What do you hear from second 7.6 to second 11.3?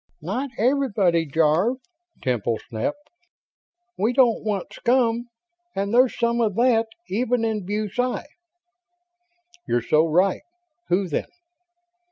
BuSci." "You're so right. Who, then?"